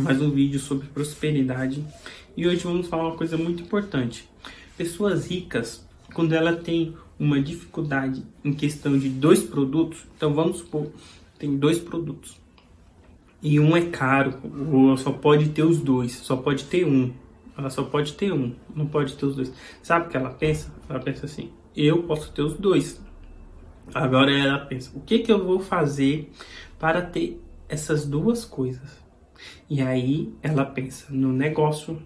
[0.00, 1.84] mais um vídeo sobre prosperidade
[2.36, 4.28] e hoje vamos falar uma coisa muito importante.
[4.76, 10.90] Pessoas ricas, quando ela tem uma dificuldade em questão de dois produtos, então vamos supor,
[11.38, 12.40] tem dois produtos
[13.42, 14.34] e um é caro,
[14.72, 17.12] ou só pode ter os dois, só pode ter um,
[17.56, 19.52] ela só pode ter um, não pode ter os dois.
[19.82, 20.72] Sabe o que ela pensa?
[20.88, 23.00] Ela pensa assim: eu posso ter os dois.
[23.94, 26.30] Agora ela pensa: o que que eu vou fazer
[26.78, 27.38] para ter
[27.70, 29.00] essas duas coisas.
[29.68, 32.02] E aí ela pensa no negócio,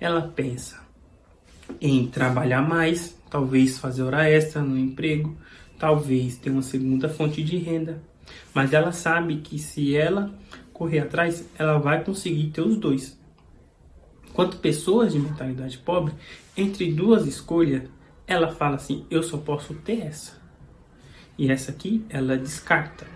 [0.00, 0.80] ela pensa
[1.80, 5.36] em trabalhar mais, talvez fazer hora extra no emprego,
[5.78, 8.02] talvez ter uma segunda fonte de renda.
[8.54, 10.32] Mas ela sabe que se ela
[10.72, 13.18] correr atrás, ela vai conseguir ter os dois.
[14.32, 16.14] Quanto pessoas de mentalidade pobre,
[16.56, 17.88] entre duas escolhas,
[18.26, 20.40] ela fala assim: eu só posso ter essa.
[21.38, 23.06] E essa aqui ela descarta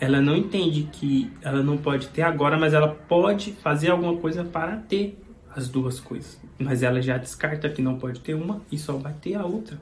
[0.00, 4.42] ela não entende que ela não pode ter agora, mas ela pode fazer alguma coisa
[4.42, 5.18] para ter
[5.54, 6.40] as duas coisas.
[6.58, 9.78] Mas ela já descarta que não pode ter uma e só vai ter a outra.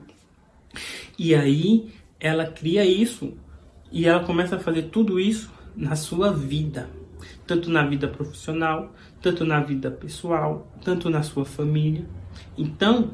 [1.17, 3.35] E aí ela cria isso
[3.93, 6.91] e ela começa a fazer tudo isso na sua vida,
[7.47, 12.05] tanto na vida profissional, tanto na vida pessoal, tanto na sua família.
[12.57, 13.13] Então,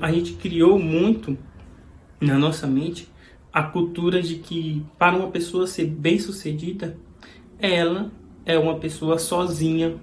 [0.00, 1.36] a gente criou muito
[2.20, 3.08] na nossa mente
[3.58, 6.96] a cultura de que para uma pessoa ser bem-sucedida,
[7.58, 8.08] ela
[8.46, 9.96] é uma pessoa sozinha,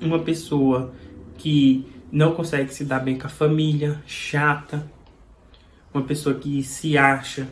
[0.00, 0.94] uma pessoa
[1.36, 4.90] que não consegue se dar bem com a família, chata,
[5.92, 7.46] uma pessoa que se acha.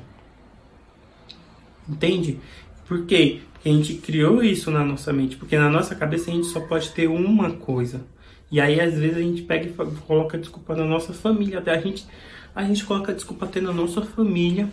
[1.87, 2.41] Entende?
[2.89, 3.43] Por quê?
[3.53, 6.61] Porque a gente criou isso na nossa mente, porque na nossa cabeça a gente só
[6.61, 8.07] pode ter uma coisa.
[8.51, 9.75] E aí às vezes a gente pega e
[10.07, 12.07] coloca desculpa na nossa família, até a gente
[12.55, 14.67] a gente coloca desculpa até na nossa família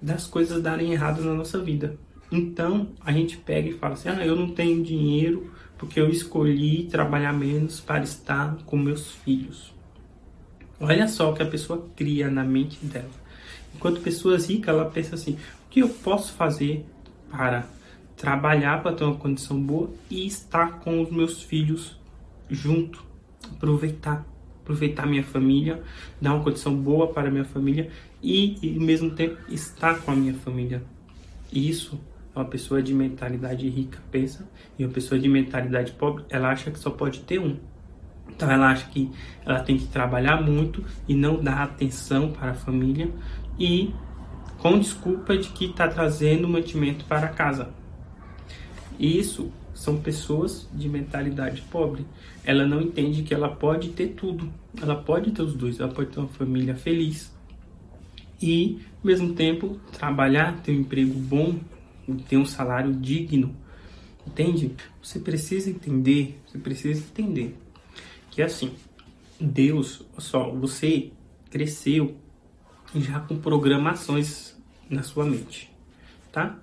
[0.00, 1.98] das coisas darem errado na nossa vida.
[2.30, 6.84] Então a gente pega e fala assim: ah, eu não tenho dinheiro porque eu escolhi
[6.84, 9.72] trabalhar menos para estar com meus filhos.
[10.80, 13.10] Olha só o que a pessoa cria na mente dela.
[13.74, 16.84] Enquanto pessoas ricas, ela pensa assim: o que eu posso fazer
[17.30, 17.66] para
[18.16, 21.96] trabalhar para ter uma condição boa e estar com os meus filhos
[22.50, 23.04] junto,
[23.52, 24.26] aproveitar
[24.68, 25.82] aproveitar minha família,
[26.20, 27.88] dar uma condição boa para minha família
[28.22, 30.82] e, ao mesmo tempo estar com a minha família.
[31.50, 31.98] Isso
[32.36, 36.78] uma pessoa de mentalidade rica pensa e uma pessoa de mentalidade pobre, ela acha que
[36.78, 37.56] só pode ter um.
[38.28, 39.10] Então ela acha que
[39.44, 43.10] ela tem que trabalhar muito e não dar atenção para a família
[43.58, 43.92] e
[44.58, 47.70] com desculpa de que está trazendo mantimento para casa.
[49.00, 52.04] Isso são pessoas de mentalidade pobre.
[52.44, 54.52] Ela não entende que ela pode ter tudo.
[54.82, 55.78] Ela pode ter os dois.
[55.78, 57.32] Ela pode ter uma família feliz
[58.42, 61.60] e, ao mesmo tempo, trabalhar, ter um emprego bom,
[62.28, 63.54] ter um salário digno.
[64.26, 64.74] Entende?
[65.00, 67.56] Você precisa entender, você precisa entender
[68.32, 68.72] que assim,
[69.40, 71.12] Deus, só, você
[71.50, 72.16] cresceu
[72.96, 74.56] já com programações
[74.90, 75.70] na sua mente,
[76.32, 76.58] tá?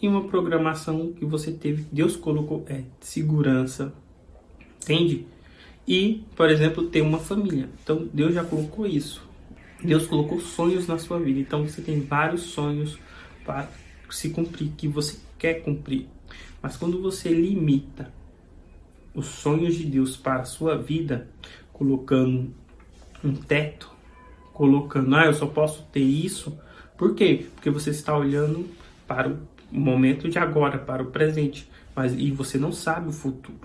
[0.00, 3.92] E uma programação que você teve, Deus colocou é segurança,
[4.82, 5.26] entende?
[5.86, 7.68] E, por exemplo, ter uma família.
[7.82, 9.22] Então, Deus já colocou isso.
[9.82, 11.40] Deus colocou sonhos na sua vida.
[11.40, 12.98] Então, você tem vários sonhos
[13.44, 13.68] para
[14.10, 16.06] se cumprir, que você quer cumprir.
[16.62, 18.12] Mas quando você limita
[19.14, 21.28] os sonhos de Deus para a sua vida,
[21.72, 22.54] colocando
[23.24, 23.90] um teto,
[24.52, 26.56] colocando, ah, eu só posso ter isso.
[26.96, 27.46] Por quê?
[27.54, 28.66] Porque você está olhando
[29.06, 29.38] para o
[29.70, 33.58] momento de agora, para o presente, mas e você não sabe o futuro.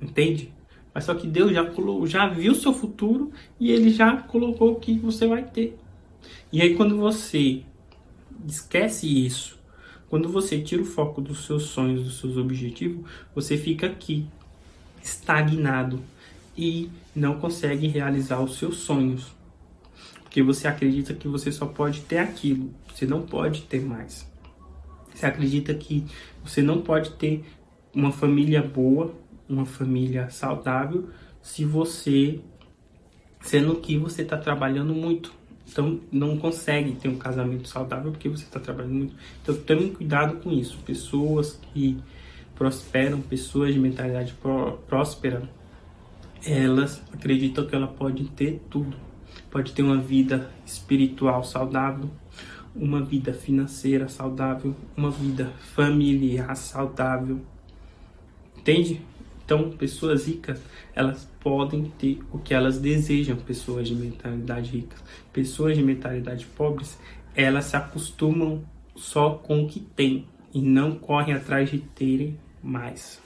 [0.00, 0.52] Entende?
[0.94, 4.72] Mas só que Deus já colocou, já viu o seu futuro e ele já colocou
[4.72, 5.78] o que você vai ter.
[6.52, 7.62] E aí quando você
[8.46, 9.58] esquece isso,
[10.08, 13.04] quando você tira o foco dos seus sonhos, dos seus objetivos,
[13.34, 14.26] você fica aqui
[15.02, 16.00] estagnado
[16.56, 19.34] e não consegue realizar os seus sonhos.
[20.22, 24.26] Porque você acredita que você só pode ter aquilo, você não pode ter mais.
[25.16, 26.04] Você acredita que
[26.44, 27.42] você não pode ter
[27.94, 29.14] uma família boa,
[29.48, 31.08] uma família saudável,
[31.40, 32.40] se você,
[33.40, 35.32] sendo que você está trabalhando muito.
[35.66, 39.16] Então, não consegue ter um casamento saudável porque você está trabalhando muito.
[39.42, 40.76] Então, tome cuidado com isso.
[40.84, 41.96] Pessoas que
[42.54, 44.34] prosperam, pessoas de mentalidade
[44.86, 45.48] próspera,
[46.44, 48.94] elas acreditam que ela pode ter tudo.
[49.50, 52.10] Pode ter uma vida espiritual saudável,
[52.78, 57.40] uma vida financeira saudável, uma vida familiar saudável.
[58.56, 59.00] Entende?
[59.44, 60.60] Então, pessoas ricas,
[60.94, 65.02] elas podem ter o que elas desejam, pessoas de mentalidade ricas.
[65.32, 66.98] Pessoas de mentalidade pobres,
[67.34, 68.64] elas se acostumam
[68.96, 73.20] só com o que têm e não correm atrás de terem mais.